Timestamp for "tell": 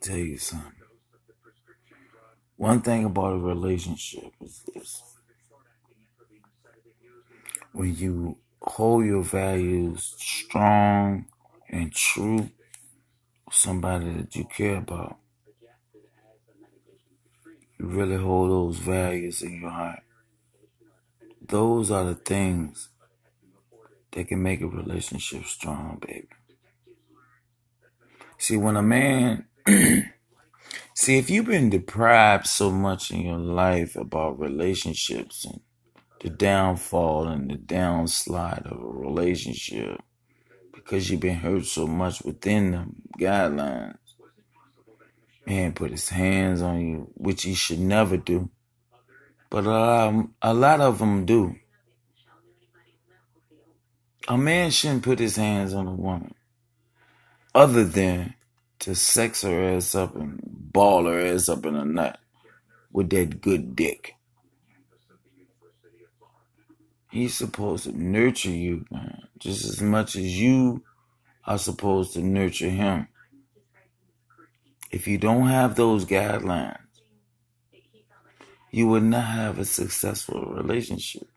0.00-0.16